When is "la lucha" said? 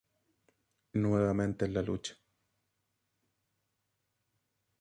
1.75-2.17